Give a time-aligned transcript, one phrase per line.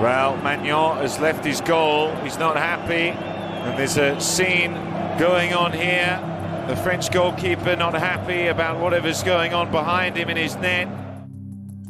[0.00, 2.14] Well, Maignan has left his goal.
[2.22, 3.08] He's not happy.
[3.10, 4.72] And there's a scene
[5.18, 6.22] going on here.
[6.68, 10.86] The French goalkeeper not happy about whatever's going on behind him in his net.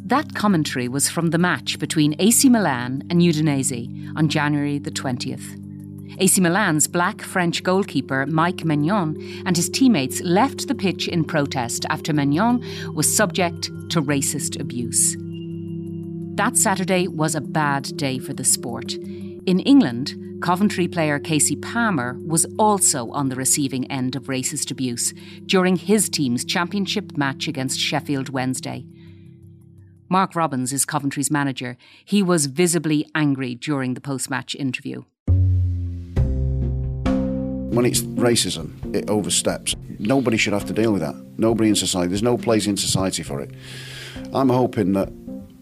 [0.05, 5.55] That commentary was from the match between AC Milan and Udinese on January the 20th.
[6.19, 11.85] AC Milan's black French goalkeeper Mike Maignan and his teammates left the pitch in protest
[11.91, 12.63] after Maignan
[12.95, 15.15] was subject to racist abuse.
[16.39, 18.93] That Saturday was a bad day for the sport.
[18.93, 25.13] In England, Coventry player Kasey Palmer was also on the receiving end of racist abuse
[25.47, 28.85] during his team's championship match against Sheffield Wednesday.
[30.07, 31.75] Mark Robins is Coventry's manager.
[32.05, 35.03] He was visibly angry during the post match interview.
[37.75, 39.75] When it's racism, it oversteps.
[39.99, 41.15] Nobody should have to deal with that.
[41.37, 42.07] Nobody in society.
[42.07, 43.51] There's no place in society for it.
[44.33, 45.09] I'm hoping that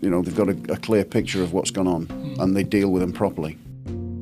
[0.02, 2.42] you know, they've got a, a clear picture of what's gone on hmm.
[2.42, 3.58] and they deal with them properly.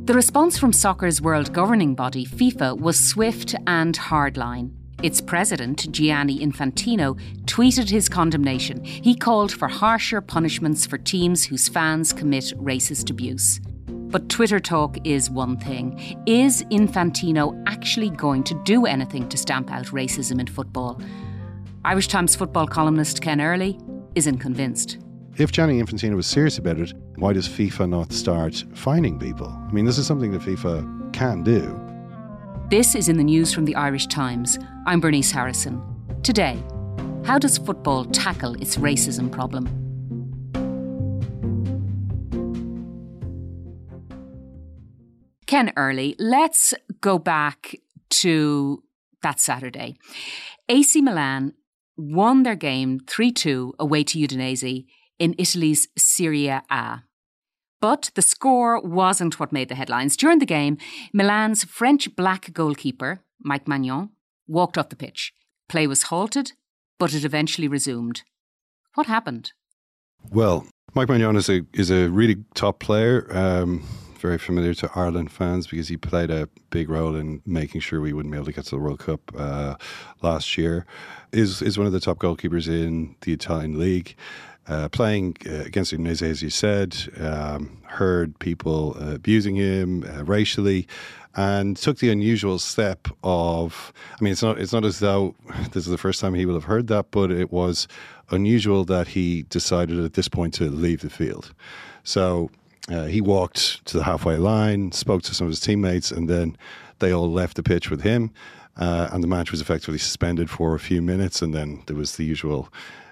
[0.05, 4.71] The response from soccer's world governing body, FIFA, was swift and hardline.
[5.01, 8.83] Its president, Gianni Infantino, tweeted his condemnation.
[8.83, 13.59] He called for harsher punishments for teams whose fans commit racist abuse.
[13.87, 15.99] But Twitter talk is one thing.
[16.25, 21.01] Is Infantino actually going to do anything to stamp out racism in football?
[21.83, 23.79] Irish Times football columnist Ken Early
[24.15, 24.99] isn't convinced.
[25.37, 29.47] If Gianni Infantino was serious about it, why does FIFA not start fining people?
[29.47, 31.77] I mean, this is something that FIFA can do.
[32.69, 34.57] This is in the news from the Irish Times.
[34.85, 35.83] I'm Bernice Harrison.
[36.23, 36.63] Today,
[37.25, 39.65] how does football tackle its racism problem?
[45.47, 47.75] Ken Early, let's go back
[48.09, 48.83] to
[49.21, 49.97] that Saturday.
[50.69, 51.55] AC Milan
[51.97, 54.85] won their game 3 2 away to Udinese
[55.19, 57.03] in Italy's Serie A.
[57.81, 60.17] But the score wasn't what made the headlines.
[60.17, 60.77] During the game,
[61.13, 64.09] Milan's French black goalkeeper, Mike Maignan,
[64.47, 65.33] walked off the pitch.
[65.69, 66.53] Play was halted,
[66.99, 68.23] but it eventually resumed.
[68.95, 69.51] What happened?
[70.31, 73.27] Well, Mike Maignan is a is a really top player.
[73.35, 73.83] Um,
[74.25, 78.13] very familiar to Ireland fans because he played a big role in making sure we
[78.13, 79.75] wouldn't be able to get to the World Cup uh,
[80.21, 80.85] last year.
[81.31, 84.15] is is one of the top goalkeepers in the Italian league.
[84.67, 90.23] Uh, playing uh, against Udinese, as you said, um, heard people uh, abusing him uh,
[90.23, 90.87] racially,
[91.35, 93.93] and took the unusual step of.
[94.19, 95.35] I mean, it's not it's not as though
[95.71, 97.87] this is the first time he will have heard that, but it was
[98.31, 101.53] unusual that he decided at this point to leave the field.
[102.03, 102.49] So
[102.89, 106.57] uh, he walked to the halfway line, spoke to some of his teammates, and then
[106.99, 108.31] they all left the pitch with him.
[108.77, 112.17] Uh, and the match was effectively suspended for a few minutes, and then there was
[112.17, 112.69] the usual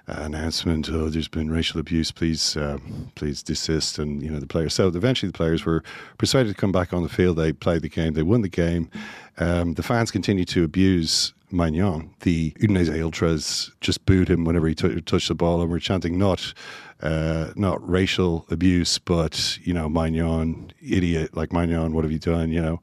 [0.07, 2.77] announcement, oh, there's been racial abuse, please, uh,
[3.15, 3.99] please desist.
[3.99, 4.73] And, you know, the players.
[4.73, 5.83] So eventually the players were
[6.17, 7.37] persuaded to come back on the field.
[7.37, 8.89] They played the game, they won the game.
[9.37, 12.09] Um, the fans continued to abuse Maignan.
[12.21, 16.17] The Udinese ultras just booed him whenever he t- touched the ball and were chanting
[16.17, 16.53] not
[17.01, 22.49] uh, not racial abuse, but you know, Maignan, idiot, like Maignan, what have you done?
[22.51, 22.81] You know,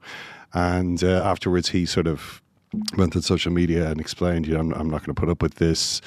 [0.53, 2.41] and uh, afterwards he sort of
[2.97, 5.41] went on social media and explained, you know, I'm, I'm not going to put up
[5.41, 6.01] with this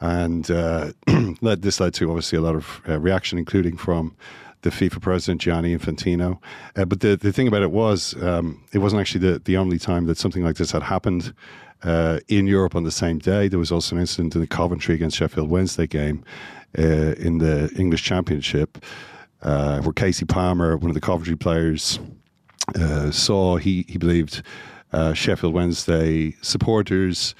[0.00, 0.92] and uh,
[1.40, 4.16] led this led to obviously a lot of uh, reaction, including from
[4.62, 6.38] the FIFA president Gianni Infantino.
[6.76, 9.78] Uh, but the the thing about it was, um, it wasn't actually the the only
[9.78, 11.34] time that something like this had happened.
[11.82, 14.94] Uh, in Europe on the same day, there was also an incident in the Coventry
[14.94, 16.22] against Sheffield Wednesday game
[16.78, 18.84] uh, in the English Championship,
[19.40, 21.98] uh, where Kasey Palmer, one of the Coventry players,
[23.10, 24.42] saw he he believed
[25.14, 27.34] Sheffield Wednesday supporters.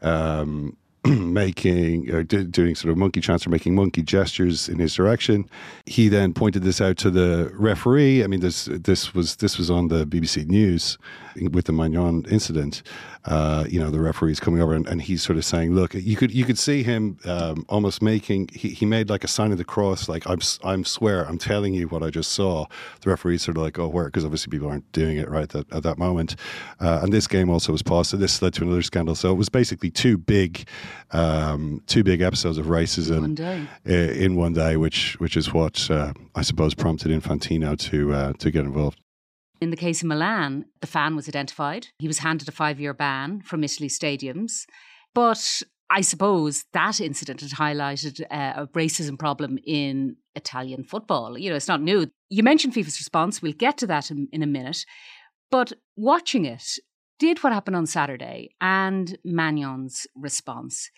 [0.00, 5.48] Um, making or doing sort of monkey chants or making monkey gestures in his direction.
[5.86, 8.22] He then pointed this out to the referee.
[8.22, 10.98] I mean, this this was this was on the BBC News
[11.50, 12.82] with the Maignan incident,
[13.24, 16.16] uh, you know, the referee's coming over and, and, he's sort of saying, "Look, you
[16.16, 19.58] could you could see him um, almost making he, he made like a sign of
[19.58, 22.66] the cross, like I'm I'm swear I'm telling you what I just saw."
[23.00, 25.72] The referee's sort of like, "Oh, where?" Because obviously people aren't doing it right at,
[25.72, 26.36] at that moment.
[26.80, 29.14] Uh, and this game also was paused, so this led to another scandal.
[29.14, 30.66] So it was basically two big,
[31.10, 36.12] um, two big episodes of racism one in one day, which which is what uh,
[36.34, 39.00] I suppose prompted Infantino to uh, to get involved.
[39.60, 41.88] In the case of Milan, the fan was identified.
[41.98, 44.66] He was handed a five year ban from Italy stadiums.
[45.14, 51.38] But I suppose that incident had highlighted uh, a racism problem in Italian football.
[51.38, 52.10] You know, it's not new.
[52.30, 53.42] You mentioned FIFA's response.
[53.42, 54.86] We'll get to that in, in a minute.
[55.50, 56.78] But watching it,
[57.22, 60.90] did what happened on Saturday and Maignan's response,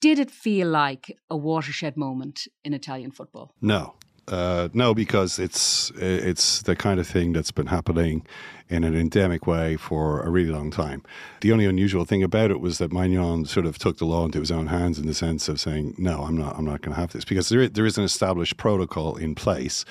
[0.00, 3.52] did it feel like a watershed moment in Italian football?
[3.60, 3.82] No,
[4.28, 8.26] Uh, no, because it's it's the kind of thing that's been happening
[8.68, 11.00] in an endemic way for a really long time.
[11.40, 14.40] The only unusual thing about it was that Maignan sort of took the law into
[14.40, 16.52] his own hands in the sense of saying, "No, I'm not.
[16.58, 19.86] I'm not going to have this," because there there is an established protocol in place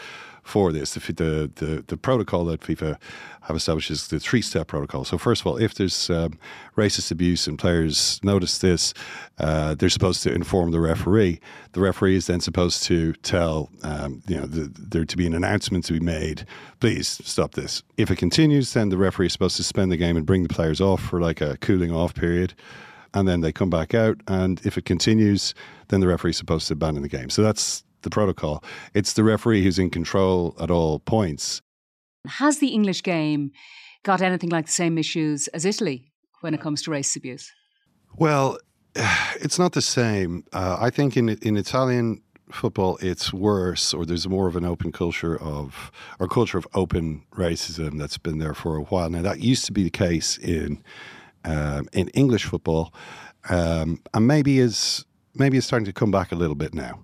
[0.47, 0.93] for this.
[0.93, 2.97] The, the, the, the protocol that FIFA
[3.41, 5.05] have established is the three step protocol.
[5.05, 6.37] So, first of all, if there's um,
[6.75, 8.93] racist abuse and players notice this,
[9.39, 11.39] uh, they're supposed to inform the referee.
[11.73, 15.33] The referee is then supposed to tell, um, you know, the, there to be an
[15.33, 16.45] announcement to be made.
[16.79, 17.83] Please stop this.
[17.97, 20.49] If it continues, then the referee is supposed to suspend the game and bring the
[20.49, 22.53] players off for like a cooling off period
[23.13, 24.19] and then they come back out.
[24.27, 25.53] And if it continues,
[25.87, 27.29] then the referee is supposed to abandon the game.
[27.29, 28.63] So that's the protocol.
[28.93, 31.61] It's the referee who's in control at all points.
[32.25, 33.51] Has the English game
[34.03, 36.11] got anything like the same issues as Italy
[36.41, 37.51] when it comes to race abuse?
[38.15, 38.57] Well,
[38.95, 40.43] it's not the same.
[40.53, 42.21] Uh, I think in in Italian
[42.51, 47.23] football, it's worse, or there's more of an open culture of, or culture of open
[47.35, 49.09] racism that's been there for a while.
[49.09, 50.83] Now, that used to be the case in
[51.43, 52.93] um, in English football,
[53.49, 55.05] um, and maybe is
[55.35, 56.99] maybe it's starting to come back a little bit now.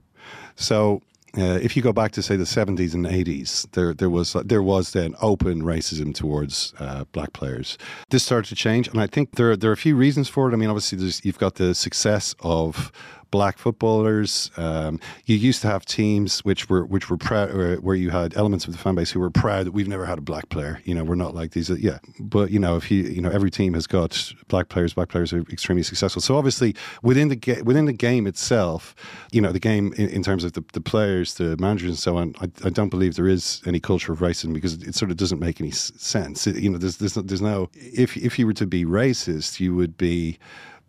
[0.55, 1.01] So
[1.35, 4.61] uh, if you go back to say the 70s and 80s, there there was there
[4.61, 7.77] was then open racism towards uh, black players.
[8.11, 10.53] This started to change, and I think there there are a few reasons for it.
[10.53, 12.91] I mean, obviously, you've got the success of
[13.33, 14.51] black footballers.
[14.57, 18.37] Um, you used to have teams which were which were proud, uh, where you had
[18.37, 20.79] elements of the fan base who were proud that we've never had a black player.
[20.85, 21.71] You know, we're not like these.
[21.71, 24.93] Uh, yeah, but you know, if you you know, every team has got black players.
[24.93, 26.21] Black players are extremely successful.
[26.21, 28.93] So obviously, within the ga- within the game itself,
[29.31, 32.17] you know, the game in, in terms of the, the players, the managers, and so
[32.17, 32.35] on.
[32.39, 35.39] I, I, don't believe there is any culture of racism because it sort of doesn't
[35.39, 36.45] make any sense.
[36.45, 39.73] It, you know, there's, there's there's no if if you were to be racist, you
[39.73, 40.37] would be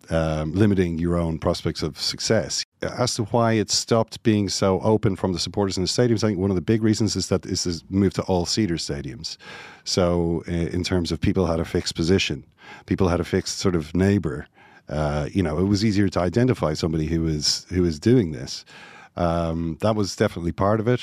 [0.09, 2.65] um, limiting your own prospects of success.
[2.81, 6.27] As to why it stopped being so open from the supporters in the stadiums, I
[6.27, 9.37] think one of the big reasons is that this has moved to all seater stadiums.
[9.83, 12.45] So, uh, in terms of people had a fixed position,
[12.85, 14.47] people had a fixed sort of neighbor.
[14.87, 18.65] Uh, you know, it was easier to identify somebody who was who was doing this.
[19.17, 21.01] Um, that was definitely part of it.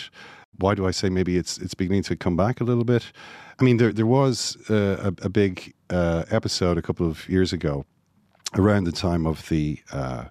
[0.58, 3.10] Why do I say maybe it's it's beginning to come back a little bit?
[3.58, 7.52] I mean, there there was uh, a, a, big uh, episode a couple of years
[7.52, 7.84] ago
[8.56, 10.24] around the time of the uh,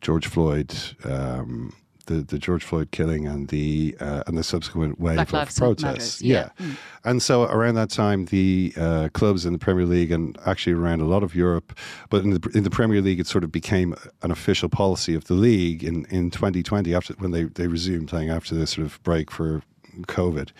[0.00, 0.74] George Floyd,
[1.04, 1.74] um,
[2.06, 6.20] the, the George Floyd killing and the uh, and the subsequent wave Black of protests.
[6.22, 6.50] Yeah.
[6.58, 6.66] yeah.
[6.66, 6.76] Mm.
[7.04, 11.00] And so around that time, the uh, clubs in the Premier League and actually around
[11.00, 11.78] a lot of Europe,
[12.08, 15.24] but in the in the Premier League, it sort of became an official policy of
[15.24, 19.02] the league in, in 2020 after when they, they resumed playing after this sort of
[19.02, 19.62] break for
[20.02, 20.50] COVID.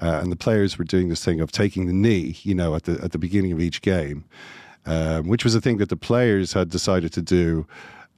[0.00, 2.84] Uh, and the players were doing this thing of taking the knee, you know, at
[2.84, 4.24] the at the beginning of each game
[4.86, 7.66] um, which was a thing that the players had decided to do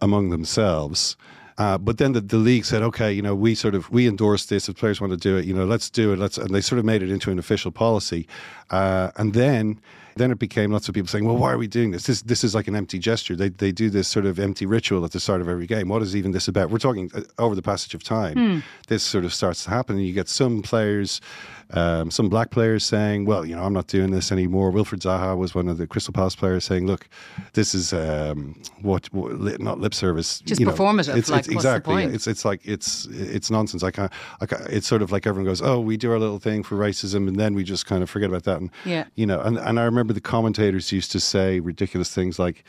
[0.00, 1.16] among themselves.
[1.56, 4.46] Uh, but then the, the league said, okay, you know, we sort of we endorse
[4.46, 4.68] this.
[4.68, 6.18] If players want to do it, you know, let's do it.
[6.18, 8.26] Let's and they sort of made it into an official policy.
[8.70, 9.80] Uh, and then
[10.16, 12.04] then it became lots of people saying, well, why are we doing this?
[12.04, 13.36] This this is like an empty gesture.
[13.36, 15.88] They they do this sort of empty ritual at the start of every game.
[15.88, 16.70] What is even this about?
[16.70, 18.34] We're talking uh, over the passage of time.
[18.34, 18.62] Mm.
[18.88, 21.20] This sort of starts to happen, and you get some players
[21.70, 24.70] um, some black players saying, well, you know, I'm not doing this anymore.
[24.70, 27.08] Wilfried Zaha was one of the Crystal Palace players saying, look,
[27.54, 30.40] this is um, what, what, not lip service.
[30.40, 31.16] Just you know, performative.
[31.16, 32.04] It's, like, it's exactly.
[32.04, 33.82] It's, it's like, it's, it's nonsense.
[33.82, 36.38] I can't, I can't, it's sort of like everyone goes, oh, we do our little
[36.38, 38.60] thing for racism and then we just kind of forget about that.
[38.60, 39.04] And, yeah.
[39.14, 42.64] you know, and, and I remember the commentators used to say ridiculous things like,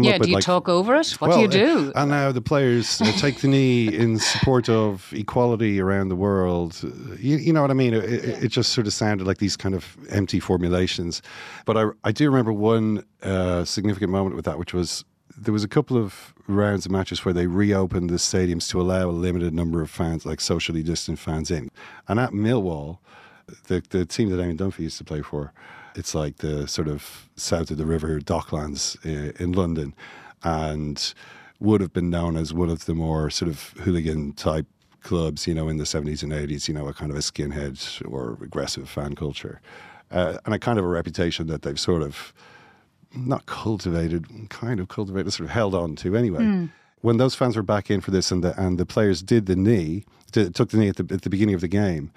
[0.00, 1.10] yeah, do you like, talk over it?
[1.18, 1.92] What well, do you do?
[1.94, 6.78] And now the players uh, take the knee in support of equality around the world.
[7.18, 7.94] You, you know what I mean?
[7.94, 11.22] It, it, it, just sort of sounded like these kind of empty formulations.
[11.64, 15.04] But I, I do remember one uh, significant moment with that, which was
[15.36, 19.08] there was a couple of rounds of matches where they reopened the stadiums to allow
[19.08, 21.70] a limited number of fans, like socially distant fans, in.
[22.08, 22.98] And at Millwall,
[23.66, 25.52] the the team that Eamon Dunphy used to play for,
[25.94, 29.94] it's like the sort of south of the river Docklands in London,
[30.42, 31.14] and
[31.60, 34.66] would have been known as one of the more sort of hooligan type
[35.02, 38.06] clubs, you know, in the 70s and 80s, you know, a kind of a skinhead
[38.10, 39.60] or aggressive fan culture.
[40.10, 42.32] Uh, and a kind of a reputation that they've sort of
[43.14, 46.40] not cultivated, kind of cultivated, sort of held on to anyway.
[46.40, 46.70] Mm.
[47.00, 49.56] When those fans were back in for this and the, and the players did the
[49.56, 52.10] knee, did, took the knee at the, at the beginning of the game,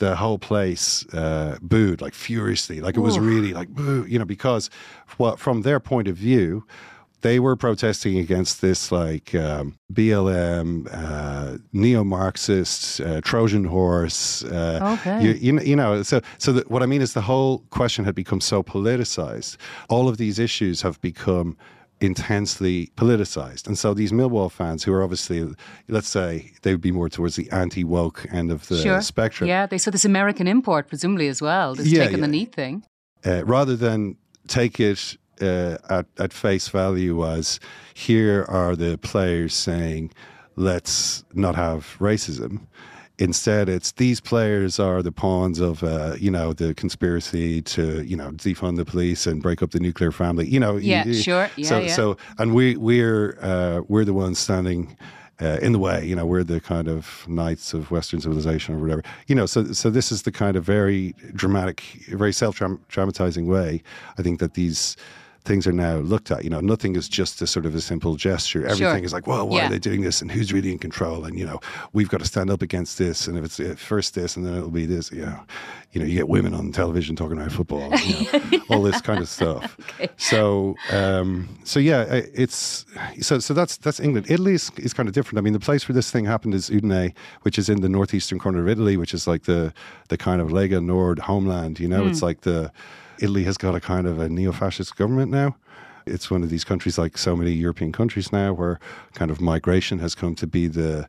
[0.00, 4.24] the whole place uh, booed like furiously, like it was really like boo, you know,
[4.24, 4.68] because
[5.18, 6.66] what from their point of view,
[7.20, 14.42] they were protesting against this like um, BLM, uh, neo-Marxist, uh, Trojan horse.
[14.42, 15.22] Uh, okay.
[15.22, 18.14] You, you, you, know, so so the, what I mean is the whole question had
[18.14, 19.58] become so politicized.
[19.90, 21.58] All of these issues have become
[22.00, 23.66] intensely politicized.
[23.66, 25.46] And so these Millwall fans who are obviously,
[25.88, 29.00] let's say, they would be more towards the anti woke end of the sure.
[29.02, 29.48] spectrum.
[29.48, 31.74] Yeah, they saw this American import, presumably, as well.
[31.74, 32.26] This yeah, taking yeah.
[32.26, 32.84] the neat thing.
[33.24, 34.16] Uh, rather than
[34.48, 37.60] take it uh, at, at face value as
[37.94, 40.10] here are the players saying,
[40.56, 42.66] let's not have racism.
[43.20, 48.16] Instead, it's these players are the pawns of, uh, you know, the conspiracy to, you
[48.16, 50.48] know, defund the police and break up the nuclear family.
[50.48, 51.94] You know, yeah, you, sure, yeah, so, yeah.
[51.94, 54.96] so, and we we're uh, we're the ones standing.
[55.42, 58.78] Uh, in the way, you know, we're the kind of knights of Western civilization or
[58.78, 59.46] whatever, you know.
[59.46, 63.82] So, so this is the kind of very dramatic, very self-traumatizing way.
[64.18, 64.98] I think that these
[65.44, 66.44] things are now looked at.
[66.44, 68.66] You know, nothing is just a sort of a simple gesture.
[68.66, 69.04] Everything sure.
[69.04, 69.66] is like, well, why yeah.
[69.66, 71.24] are they doing this, and who's really in control?
[71.24, 71.60] And you know,
[71.92, 73.26] we've got to stand up against this.
[73.26, 75.10] And if it's uh, first this, and then it'll be this.
[75.10, 75.40] You know,
[75.92, 79.20] you know, you get women on television talking about football, you know, all this kind
[79.20, 79.76] of stuff.
[79.94, 80.08] Okay.
[80.18, 82.84] So, um, so yeah, it's
[83.20, 84.30] so so that's that's England.
[84.30, 85.38] Italy is, is kind of different.
[85.38, 88.38] I mean, the place where this thing happened is Udine, which is in the northeastern
[88.38, 89.72] corner of Italy, which is like the
[90.08, 91.80] the kind of Lega Nord homeland.
[91.80, 92.10] You know, mm.
[92.10, 92.70] it's like the
[93.20, 95.56] Italy has got a kind of a neo fascist government now.
[96.06, 98.80] It's one of these countries, like so many European countries now, where
[99.14, 101.08] kind of migration has come to be the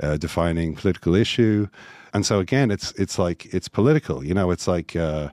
[0.00, 1.68] uh, defining political issue.
[2.12, 4.24] And so again, it's it's like it's political.
[4.24, 5.28] You know, it's like uh,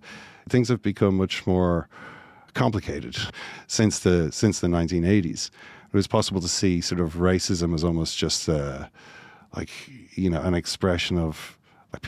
[0.47, 1.89] things have become much more
[2.53, 3.17] complicated
[3.67, 5.49] since the since the 1980s.
[5.91, 8.87] It was possible to see sort of racism as almost just uh,
[9.55, 9.71] like
[10.15, 11.57] you know an expression of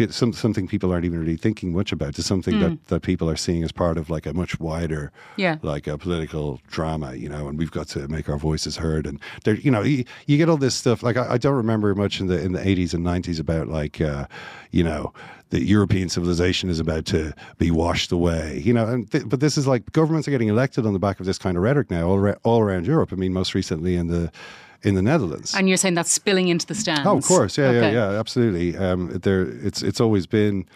[0.09, 2.59] some, something people aren't even really thinking much about to something mm.
[2.61, 2.75] that, hmm.
[2.87, 5.57] that people are seeing as part of like a much wider yeah.
[5.63, 9.19] like a political drama you know and we've got to make our voices heard and
[9.43, 12.19] there you know you, you get all this stuff like I, I, don't remember much
[12.19, 14.27] in the in the 80s and 90s about like uh,
[14.69, 15.13] you know
[15.49, 19.57] the European civilization is about to be washed away you know and th- but this
[19.57, 22.07] is like governments are getting elected on the back of this kind of rhetoric now
[22.07, 24.31] all, ra- all around Europe I mean most recently in the
[24.83, 25.53] in the Netherlands.
[25.55, 27.05] And you're saying that's spilling into the stands?
[27.05, 27.93] Oh, of course, yeah, okay.
[27.93, 28.77] yeah, yeah, absolutely.
[28.77, 30.67] Um, there, it's it's always been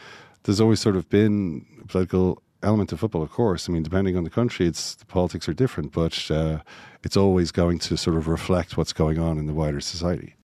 [0.44, 3.70] there's always sort of been a political element to football, of course.
[3.70, 6.60] I mean, depending on the country, it's the politics are different, but uh,
[7.04, 10.36] it's always going to sort of reflect what's going on in the wider society.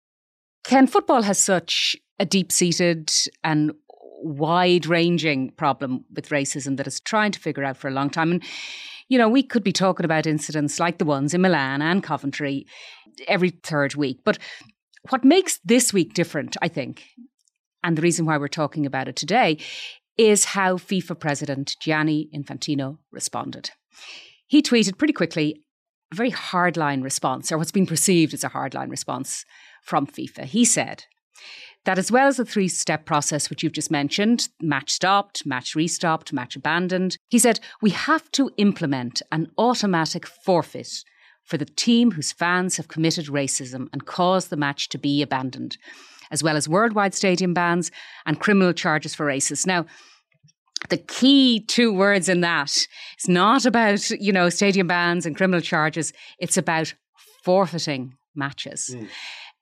[0.65, 3.11] Ken, football has such a deep seated
[3.43, 3.73] and
[4.23, 8.33] wide ranging problem with racism that it's trying to figure out for a long time.
[8.33, 8.43] And,
[9.09, 12.67] you know, we could be talking about incidents like the ones in Milan and Coventry
[13.27, 14.21] every third week.
[14.25, 14.39] But
[15.09, 17.05] what makes this week different, I think,
[17.83, 19.59] and the reason why we're talking about it today,
[20.19, 23.71] is how FIFA President Gianni Infantino responded.
[24.47, 25.65] He tweeted pretty quickly
[26.13, 29.47] a very hardline response, or what's been perceived as a hardline response
[29.83, 30.45] from FIFA.
[30.45, 31.05] He said,
[31.85, 35.75] that as well as the three step process, which you've just mentioned match stopped, match
[35.75, 41.05] restopped, match abandoned he said, we have to implement an automatic forfeit
[41.45, 45.77] for the team whose fans have committed racism and caused the match to be abandoned,
[46.31, 47.91] as well as worldwide stadium bans
[48.27, 49.67] and criminal charges for racists.
[49.67, 49.87] Now,
[50.89, 52.71] the key two words in that
[53.19, 56.13] is not about, you know, stadium bans and criminal charges.
[56.39, 56.95] It's about
[57.45, 58.95] forfeiting matches.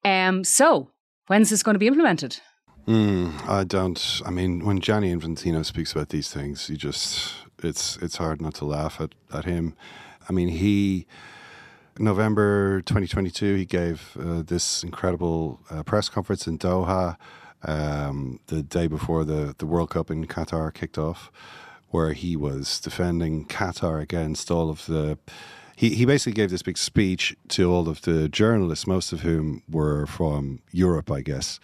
[0.05, 0.29] Mm.
[0.29, 0.91] Um, so,
[1.29, 2.41] when's this going to be implemented?
[2.87, 4.21] Mm, I don't.
[4.27, 8.55] I mean, when Gianni Infantino speaks about these things, you just it's it's hard not
[8.55, 9.75] to laugh at at him.
[10.29, 11.07] I mean, he
[11.99, 17.17] November 2022, he gave uh, this incredible uh, press conference in Doha
[17.65, 21.33] um, the day before the, the World Cup in Qatar kicked off,
[21.89, 25.19] where he was defending Qatar against all of the.
[25.79, 29.63] He, he basically gave this big speech to all of the journalists, most of whom
[29.71, 31.61] were from Europe, I guess,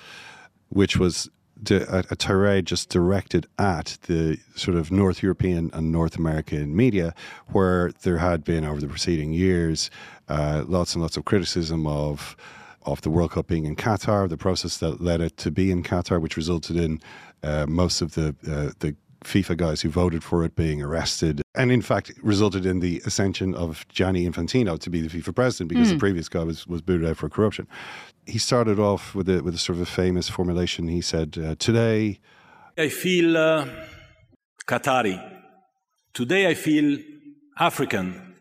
[0.68, 1.28] which was
[1.68, 7.12] a, a, tirade just directed at the sort of North European and North American media,
[7.48, 9.90] where there had been over the preceding years
[10.28, 12.36] uh, lots and lots of criticism of
[12.86, 15.82] of the World Cup being in Qatar, the process that led it to be in
[15.82, 17.00] Qatar, which resulted in
[17.42, 18.94] uh, most of the uh, the
[19.24, 23.54] FIFA guys who voted for it being arrested, and in fact resulted in the ascension
[23.54, 25.90] of Gianni Infantino to be the FIFA president because mm.
[25.90, 26.00] the hmm.
[26.00, 27.66] previous guy was, was booted out for corruption.
[28.26, 30.88] He started off with a, with a sort of a famous formulation.
[30.88, 32.18] He said, uh, "Today,
[32.78, 33.66] I feel uh,
[34.66, 35.18] Qatari.
[36.12, 36.98] Today, I feel
[37.58, 38.36] African.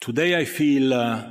[0.00, 1.26] Today, I feel uh,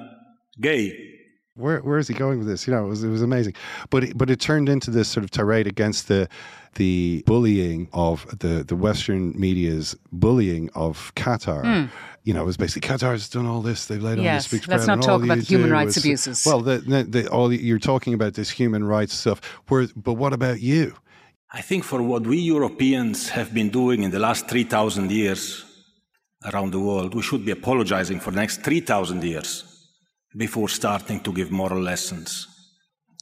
[0.59, 1.12] gay."
[1.55, 2.65] Where where is he going with this?
[2.65, 3.53] You know, it was it was amazing,
[3.91, 6.27] but it, but it turned into this sort of tirade against the
[6.75, 11.63] the bullying of the the Western media's bullying of Qatar.
[11.63, 11.89] Mm.
[12.23, 13.85] You know, it was basically Qatar's done all this.
[13.85, 16.43] They've laid yes, on this big Let's not talk about human rights is, abuses.
[16.43, 19.39] Well, the, the, the, all you're talking about this human rights stuff.
[19.67, 20.95] Where, but what about you?
[21.51, 25.65] I think for what we Europeans have been doing in the last three thousand years
[26.51, 29.72] around the world, we should be apologizing for the next three thousand years
[30.35, 32.47] before starting to give moral lessons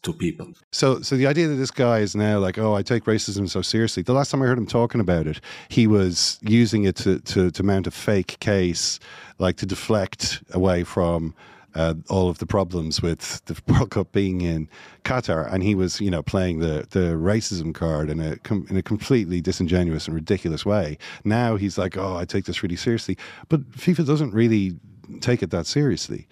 [0.04, 0.52] to people.
[0.72, 3.62] So, so the idea that this guy is now like, oh, I take racism so
[3.62, 4.04] seriously.
[4.04, 5.40] The last time I heard him talking about it,
[5.70, 9.00] he was using it to to, to mount a fake case,
[9.38, 11.34] like to deflect away from.
[11.74, 14.68] Uh, all of the problems with the World Cup being in
[15.06, 18.76] Qatar, and he was, you know, playing the the racism card in a com- in
[18.76, 20.98] a completely disingenuous and ridiculous way.
[21.24, 24.82] Now he's like, oh, I take this really seriously, but FIFA doesn't really
[25.22, 26.28] take it that seriously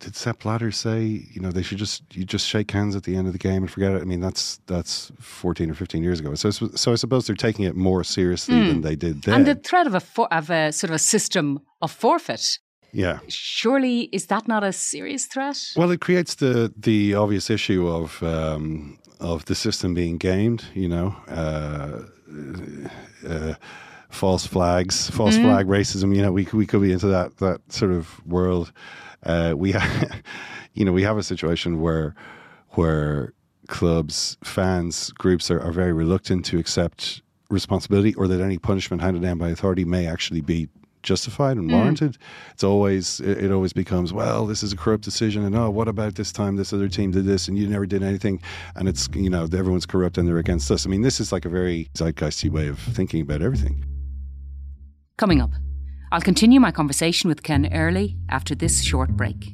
[0.00, 3.16] did Sepp Blatter say you know they should just you just shake hands at the
[3.16, 4.02] end of the game and forget it?
[4.02, 6.34] I mean that's that's fourteen or fifteen years ago.
[6.34, 8.68] So so I suppose they're taking it more seriously mm.
[8.68, 9.34] than they did then.
[9.34, 12.58] And the threat of a for, of a sort of a system of forfeit.
[12.92, 13.20] Yeah.
[13.28, 15.58] Surely is that not a serious threat?
[15.76, 20.64] Well, it creates the the obvious issue of um, of the system being gamed.
[20.74, 21.16] You know.
[21.28, 22.02] Uh,
[23.28, 23.54] uh,
[24.10, 25.44] false flags, false mm-hmm.
[25.44, 26.14] flag racism.
[26.14, 28.72] You know, we we could be into that that sort of world
[29.24, 30.22] uh, we, have,
[30.74, 32.14] you know, we have a situation where
[32.70, 33.32] where
[33.66, 39.22] clubs, fans, groups are, are very reluctant to accept responsibility, or that any punishment handed
[39.22, 40.68] down by authority may actually be
[41.02, 41.74] justified and mm.
[41.74, 42.12] warranted.
[42.12, 42.18] Mm.
[42.52, 45.88] It's always it, it, always becomes well, this is a corrupt decision, and oh, what
[45.88, 48.40] about this time this other team did this and you never did anything,
[48.76, 50.86] and it's you know everyone's corrupt and they're against us.
[50.86, 53.84] I mean, this is like a very zeitgeisty way of thinking about everything.
[55.16, 55.50] Coming up.
[56.12, 59.52] I'll continue my conversation with Ken Early after this short break.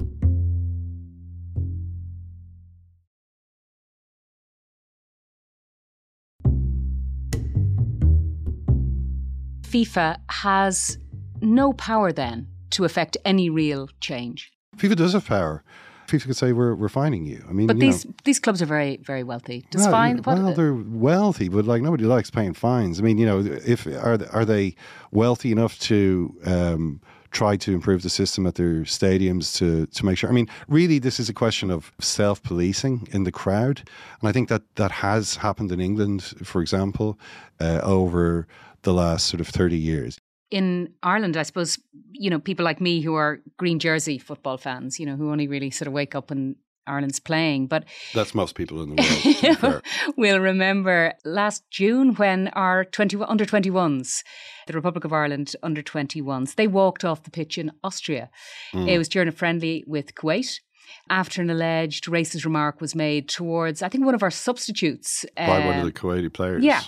[9.61, 10.99] FIFA has
[11.43, 14.51] no power then to affect any real change.
[14.79, 15.63] FIFA does have power.
[16.07, 17.45] FIFA could say we're we're fining you.
[17.49, 19.67] I mean, but these know, these clubs are very very wealthy.
[19.71, 20.17] Does well, fine?
[20.19, 23.01] What, well, they're wealthy, but like nobody likes paying fines.
[23.01, 24.77] I mean, you know, if are are they
[25.11, 30.19] wealthy enough to um, try to improve the system at their stadiums to to make
[30.19, 30.31] sure?
[30.31, 33.83] I mean, really, this is a question of self policing in the crowd,
[34.21, 37.19] and I think that that has happened in England, for example,
[37.61, 38.47] uh, over
[38.83, 41.79] the last sort of 30 years in Ireland, I suppose,
[42.13, 45.49] you know, people like me who are green jersey football fans, you know, who only
[45.49, 46.57] really sort of wake up when
[46.87, 47.67] Ireland's playing.
[47.67, 49.83] But that's most people in the world.
[50.17, 54.23] we'll remember last June when our 20, under 21s,
[54.67, 58.31] the Republic of Ireland under 21s, they walked off the pitch in Austria.
[58.73, 58.89] Mm.
[58.89, 60.61] It was during a friendly with Kuwait
[61.11, 65.25] after an alleged racist remark was made towards, I think, one of our substitutes.
[65.37, 66.65] By uh, one of the Kuwaiti players.
[66.65, 66.83] Yeah.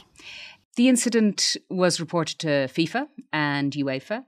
[0.79, 4.25] The incident was reported to FIFA and UEFA.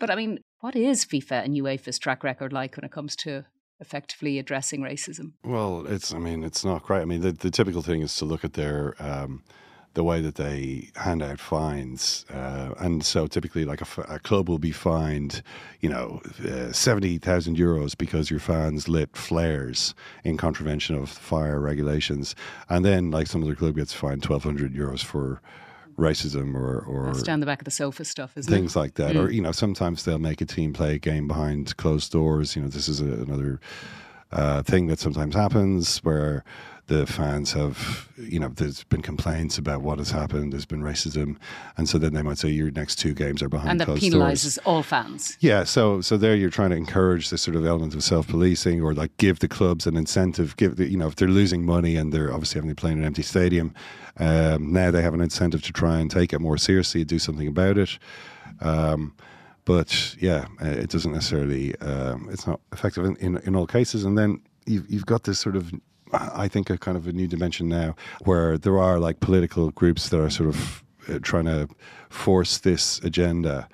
[0.00, 3.44] But I mean, what is FIFA and UEFA's track record like when it comes to
[3.78, 5.34] effectively addressing racism?
[5.44, 7.02] Well, it's, I mean, it's not great.
[7.02, 9.44] I mean, the, the typical thing is to look at their, um,
[9.94, 12.26] the way that they hand out fines.
[12.34, 15.40] Uh, and so typically, like a, a, club will be fined,
[15.78, 19.94] you know, uh, 70,000 euros because your fans lit flares
[20.24, 22.34] in contravention of fire regulations.
[22.68, 25.40] And then, like, some other club gets fined 1,200 euros for
[25.96, 28.78] racism or or down the back of the sofa stuff, isn't things it?
[28.78, 29.14] like that.
[29.14, 29.24] Mm.
[29.24, 32.54] Or you know, sometimes they'll make a team play a game behind closed doors.
[32.54, 33.60] You know, this is a, another
[34.32, 36.44] uh, thing that sometimes happens where
[36.88, 40.52] the fans have, you know, there's been complaints about what has happened.
[40.52, 41.36] There's been racism,
[41.76, 44.56] and so then they might say your next two games are behind and that penalises
[44.64, 45.36] all fans.
[45.40, 48.82] Yeah, so so there you're trying to encourage this sort of element of self policing,
[48.82, 50.56] or like give the clubs an incentive.
[50.56, 52.98] Give the, you know if they're losing money and they're obviously having to play in
[52.98, 53.74] an empty stadium,
[54.18, 57.18] um, now they have an incentive to try and take it more seriously, and do
[57.18, 57.98] something about it.
[58.60, 59.12] Um,
[59.66, 61.76] but yeah, uh, it doesn't necessarily.
[61.80, 64.04] Um, it's not effective in, in, in all cases.
[64.04, 65.70] And then you've you've got this sort of
[66.12, 70.08] I think a kind of a new dimension now where there are like political groups
[70.08, 71.68] that are sort of uh, trying to
[72.08, 73.68] force this agenda,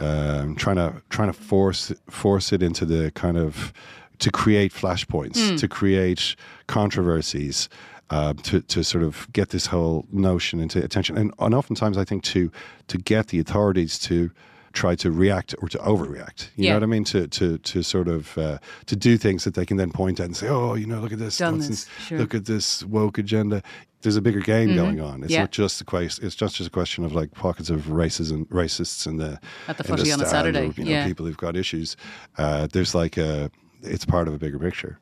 [0.00, 3.72] um, trying to trying to force force it into the kind of
[4.20, 5.60] to create flashpoints, mm.
[5.60, 7.68] to create controversies.
[8.10, 12.04] Uh, to, to sort of get this whole notion into attention, and, and oftentimes I
[12.04, 12.52] think to
[12.88, 14.30] to get the authorities to
[14.74, 16.48] try to react or to overreact.
[16.56, 16.70] You yeah.
[16.70, 17.04] know what I mean?
[17.04, 20.26] To to to sort of uh, to do things that they can then point at
[20.26, 21.86] and say, oh, you know, look at this, this.
[22.06, 22.18] Sure.
[22.18, 23.62] look at this woke agenda.
[24.02, 24.76] There's a bigger game mm-hmm.
[24.76, 25.22] going on.
[25.22, 25.40] It's yeah.
[25.40, 26.26] not just a question.
[26.26, 29.84] It's just just a question of like pockets of racism, racists and the at the
[29.84, 30.68] footy on a Saturday.
[30.68, 31.06] Or, you know, yeah.
[31.06, 31.96] people who've got issues.
[32.36, 33.50] Uh, there's like a.
[33.82, 34.98] It's part of a bigger picture.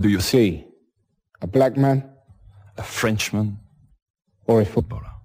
[0.00, 0.64] Do you see
[1.42, 2.04] a black man,
[2.76, 3.58] a Frenchman,
[4.46, 5.15] or a footballer?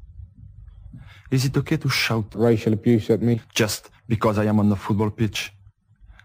[1.31, 3.39] Is it okay to shout racial abuse at me?
[3.55, 5.53] Just because I am on the football pitch?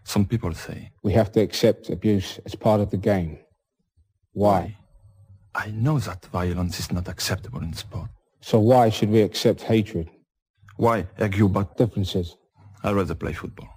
[0.02, 0.90] Some people say.
[1.04, 3.38] We have to accept abuse as part of the game.
[4.32, 4.76] Why?
[5.54, 8.10] I know that violence is not acceptable in sport.
[8.40, 10.10] So why should we accept hatred?
[10.76, 12.36] Why argue about differences?
[12.82, 13.68] I'd rather play football.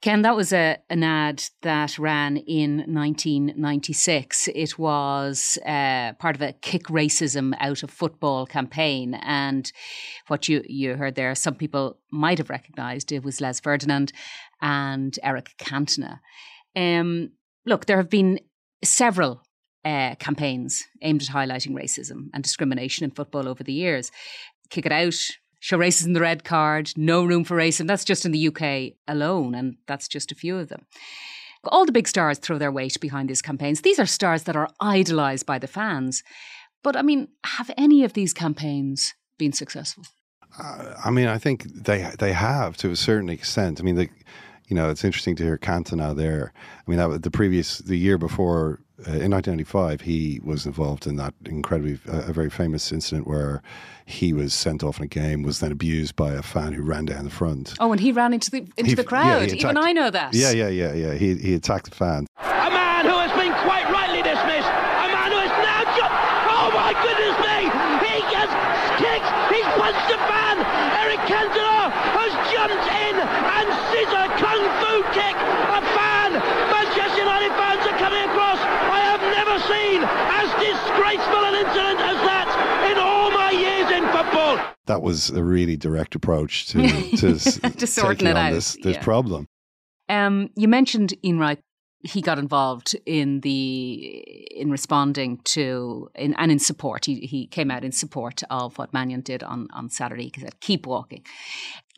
[0.00, 4.48] Ken, that was a, an ad that ran in 1996.
[4.54, 9.14] It was uh, part of a kick racism out of football campaign.
[9.14, 9.70] And
[10.28, 14.12] what you, you heard there, some people might have recognised it was Les Ferdinand
[14.60, 16.20] and Eric Cantona.
[16.74, 17.30] Um,
[17.64, 18.40] look, there have been
[18.84, 19.42] several
[19.84, 24.10] uh, campaigns aimed at highlighting racism and discrimination in football over the years.
[24.68, 25.14] Kick It Out,
[25.60, 27.86] show racism the red card, no room for racism.
[27.86, 30.86] That's just in the UK alone, and that's just a few of them.
[31.64, 33.80] All the big stars throw their weight behind these campaigns.
[33.80, 36.22] These are stars that are idolised by the fans.
[36.82, 40.04] But I mean, have any of these campaigns been successful?
[40.58, 43.80] Uh, I mean, I think they they have to a certain extent.
[43.80, 44.08] I mean, the,
[44.68, 46.52] you know, it's interesting to hear Cantona there.
[46.86, 51.16] I mean, that the previous the year before uh, in 1995, he was involved in
[51.16, 53.60] that incredibly, uh, a very famous incident where
[54.06, 57.04] he was sent off in a game, was then abused by a fan who ran
[57.04, 57.74] down the front.
[57.78, 59.52] Oh, and he ran into the into he, the crowd.
[59.52, 60.32] Yeah, Even I know that.
[60.32, 61.12] Yeah, yeah, yeah, yeah.
[61.12, 62.26] He he attacked the fan.
[62.40, 64.72] A man who has been quite rightly dismissed.
[64.72, 66.16] A man who is now jumped.
[66.56, 67.68] Oh my goodness me!
[68.00, 68.48] He has
[68.96, 69.28] kicked.
[69.52, 70.56] He's punched the fan.
[71.04, 76.32] Eric Cantona has jumped in and scissor kung fu kick a fan.
[76.72, 78.56] Manchester United fans are coming across
[79.36, 82.48] never seen as disgraceful an incident as that
[82.90, 84.75] in all my years in football.
[84.86, 87.38] That was a really direct approach to to,
[87.70, 88.52] to sorting it out.
[88.52, 89.02] This, this yeah.
[89.02, 89.48] problem.
[90.08, 91.60] Um, you mentioned Ian Wright
[92.06, 97.04] he got involved in the in responding to in, and in support.
[97.04, 100.30] He he came out in support of what Maignan did on on Saturday.
[100.34, 101.24] He said, "Keep walking."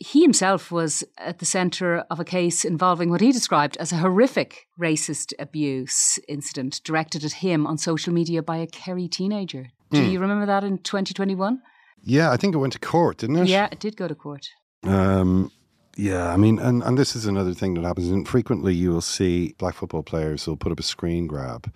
[0.01, 3.97] He himself was at the centre of a case involving what he described as a
[3.97, 9.71] horrific racist abuse incident directed at him on social media by a Kerry teenager.
[9.91, 10.13] Do mm.
[10.13, 11.61] you remember that in 2021?
[12.03, 13.49] Yeah, I think it went to court, didn't it?
[13.49, 14.49] Yeah, it did go to court.
[14.85, 15.51] Um,
[15.97, 18.09] yeah, I mean, and, and this is another thing that happens.
[18.09, 21.73] And frequently you will see black football players will put up a screen grab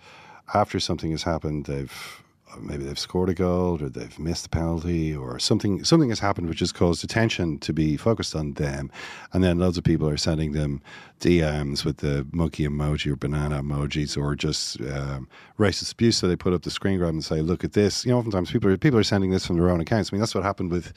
[0.53, 1.65] after something has happened.
[1.65, 2.22] They've
[2.59, 6.47] maybe they've scored a goal or they've missed a penalty or something something has happened
[6.47, 8.91] which has caused attention to be focused on them
[9.31, 10.81] and then loads of people are sending them
[11.19, 16.35] DMs with the monkey emoji or banana emojis or just um, racist abuse so they
[16.35, 18.77] put up the screen grab and say look at this you know oftentimes people are,
[18.77, 20.93] people are sending this from their own accounts I mean that's what happened with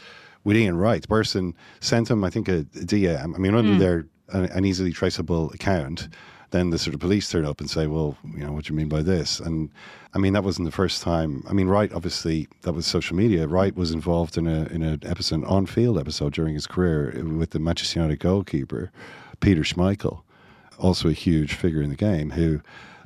[0.46, 1.06] with Ian Wright.
[1.08, 3.34] Person sent him, I think, a, a DM.
[3.34, 3.78] I mean, under mm.
[3.80, 6.08] their an, an, easily traceable account.
[6.50, 8.76] Then the sort of police turn up and say, "Well, you know, what do you
[8.76, 9.70] mean by this?" And
[10.14, 11.42] I mean, that wasn't the first time.
[11.48, 13.46] I mean, Wright obviously that was social media.
[13.46, 17.50] Wright was involved in a in an episode on field episode during his career with
[17.50, 18.90] the Manchester United goalkeeper
[19.40, 20.22] Peter Schmeichel,
[20.78, 22.60] also a huge figure in the game, who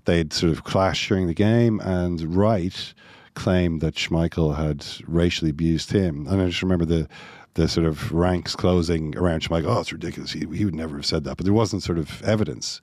[0.05, 2.95] they'd sort of clashed during the game, and Wright
[3.35, 6.27] claimed that Schmeichel had racially abused him.
[6.27, 7.09] And I just remember the
[7.55, 9.67] the sort of ranks closing around Schmeichel.
[9.77, 10.33] Oh, it's ridiculous.
[10.33, 11.37] He, he would never have said that.
[11.37, 12.81] But there wasn't sort of evidence,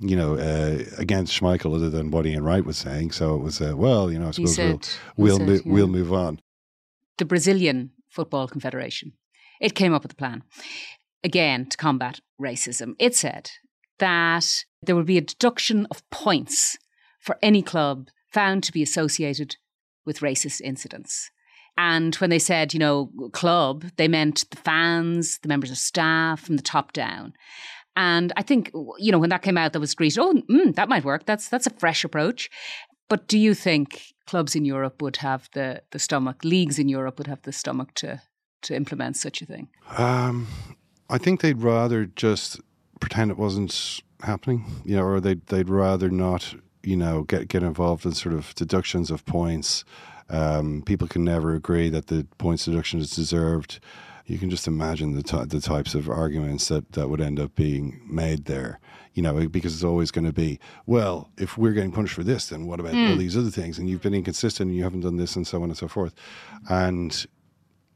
[0.00, 3.12] you know, uh, against Schmeichel other than what Ian Wright was saying.
[3.12, 5.72] So it was, uh, well, you know, I suppose said, we'll, we'll, said, mo- yeah.
[5.72, 6.40] we'll move on.
[7.18, 9.12] The Brazilian Football Confederation,
[9.60, 10.42] it came up with a plan,
[11.22, 12.94] again, to combat racism.
[12.98, 13.50] It said
[13.98, 16.76] that there would be a deduction of points
[17.20, 19.56] for any club found to be associated
[20.04, 21.30] with racist incidents.
[21.76, 26.40] And when they said, you know, club, they meant the fans, the members of staff
[26.40, 27.32] from the top down.
[27.96, 30.18] And I think, you know, when that came out, that was great.
[30.18, 31.26] Oh, mm, that might work.
[31.26, 32.50] That's that's a fresh approach.
[33.08, 37.18] But do you think clubs in Europe would have the, the stomach, leagues in Europe
[37.18, 38.22] would have the stomach to
[38.62, 39.68] to implement such a thing?
[39.98, 40.48] Um,
[41.10, 42.60] I think they'd rather just
[42.98, 46.54] pretend it wasn't happening, you know, or they'd they'd rather not
[46.84, 49.84] you know, get get involved in sort of deductions of points.
[50.28, 53.80] Um, people can never agree that the points deduction is deserved.
[54.26, 57.54] You can just imagine the t- the types of arguments that, that would end up
[57.54, 58.80] being made there.
[59.12, 62.48] You know, because it's always going to be, well, if we're getting punished for this,
[62.48, 63.10] then what about mm.
[63.10, 63.78] all these other things?
[63.78, 66.14] And you've been inconsistent, and you haven't done this, and so on and so forth.
[66.68, 67.24] And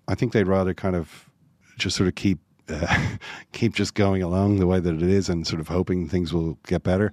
[0.07, 1.29] I think they'd rather kind of
[1.77, 2.39] just sort of keep
[2.69, 3.17] uh,
[3.53, 6.59] keep just going along the way that it is, and sort of hoping things will
[6.67, 7.13] get better.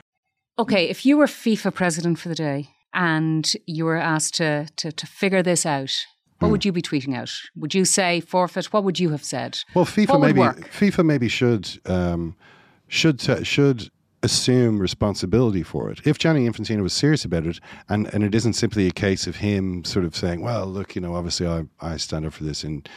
[0.60, 4.92] Okay, if you were FIFA president for the day and you were asked to to,
[4.92, 5.94] to figure this out,
[6.40, 6.52] what mm.
[6.52, 7.32] would you be tweeting out?
[7.56, 8.74] Would you say forfeit?
[8.74, 9.60] What would you have said?
[9.74, 10.70] Well, FIFA maybe work?
[10.72, 12.36] FIFA maybe should um,
[12.88, 13.90] should t- should
[14.24, 16.02] assume responsibility for it.
[16.04, 19.38] If Gianni Infantino was serious about it, and, and it isn't simply a case of
[19.38, 22.64] him sort of saying, "Well, look, you know, obviously I, I stand up for this,"
[22.64, 22.88] and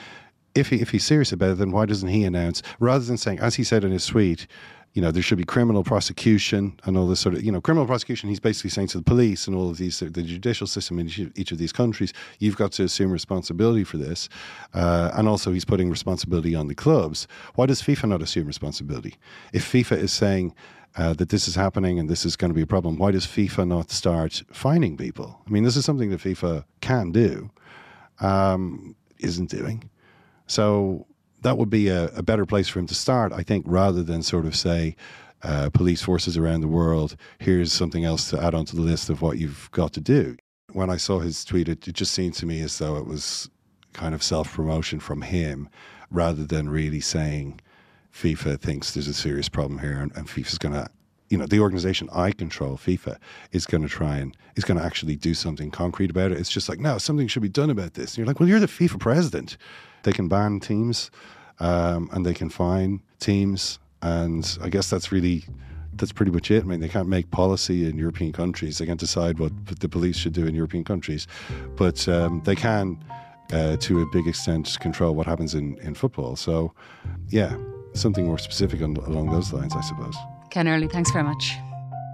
[0.55, 3.39] if he if he's serious about it, then why doesn't he announce rather than saying,
[3.39, 4.47] as he said in his tweet,
[4.95, 7.87] you know, there should be criminal prosecution and all this sort of, you know, criminal
[7.87, 8.29] prosecution.
[8.29, 11.53] He's basically saying to the police and all of these, the judicial system in each
[11.53, 14.29] of these countries, you've got to assume responsibility for this.
[14.75, 17.29] Uh, and also, he's putting responsibility on the clubs.
[17.55, 19.17] Why does FIFA not assume responsibility?
[19.53, 20.55] If FIFA is saying,
[20.97, 23.27] uh, that this is happening and this is going to be a problem, why does
[23.27, 25.41] FIFA not start fining people?
[25.47, 27.51] I mean, this is something that FIFA can do,
[28.21, 29.89] um, isn't doing.
[30.47, 31.07] So
[31.43, 34.23] that would be a, a, better place for him to start, I think, rather than
[34.23, 34.97] sort of say,
[35.43, 39.23] uh, police forces around the world, here's something else to add onto the list of
[39.23, 40.37] what you've got to do.
[40.73, 43.49] When I saw his tweet, it, it just seemed to me as though it was
[43.93, 45.69] kind of self promotion from him
[46.11, 47.61] rather than really saying
[48.13, 50.89] FIFA thinks there's a serious problem here and, and FIFA's going to
[51.29, 53.19] you know, the organization I control, FIFA,
[53.53, 56.39] is going to try and is going to actually do something concrete about it.
[56.39, 58.13] It's just like, no, something should be done about this.
[58.13, 59.57] And you're like, well, you're the FIFA president.
[60.05, 61.11] They can ban teams
[61.61, 63.79] um, and they can fine teams.
[64.01, 65.45] And I guess that's really
[65.95, 66.63] that's pretty much it.
[66.63, 68.79] I mean, they can't make policy in European countries.
[68.79, 71.27] They can't decide what the police should do in European countries,
[71.77, 73.03] but um, they can,
[73.53, 76.37] uh, to a big extent, control what happens in, in football.
[76.37, 76.73] So,
[77.29, 77.57] yeah,
[77.95, 80.15] something more specific on, along those lines, I suppose.
[80.59, 81.57] Ken Early, thanks very much.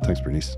[0.05, 0.55] Thanks, Bernice.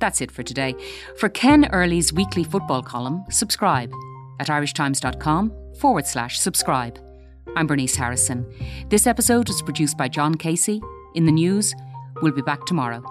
[0.00, 0.74] That's it for today.
[1.16, 3.90] For Ken Early's weekly football column, subscribe
[4.38, 6.98] at irishtimes.com forward slash subscribe.
[7.56, 8.44] I'm Bernice Harrison.
[8.90, 10.82] This episode was produced by John Casey.
[11.14, 11.74] In the news,
[12.20, 13.02] we'll be back tomorrow.